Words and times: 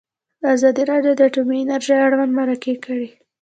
ازادي 0.53 0.83
راډیو 0.91 1.13
د 1.15 1.21
اټومي 1.27 1.57
انرژي 1.63 1.95
اړوند 2.05 2.31
مرکې 2.39 2.73
کړي. 2.85 3.07